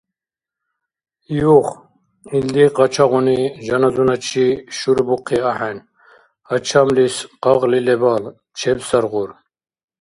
[1.57, 1.67] Юх,
[2.37, 5.77] илди къачагъуни жаназуначи шурбухъи ахӀен,
[6.47, 8.23] гьачамлис къагъли лебал.
[8.57, 9.29] Чебсаргъур…